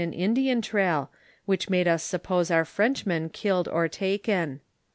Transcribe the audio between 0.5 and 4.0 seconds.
trail, which made U8 suppose our Frenchman killed or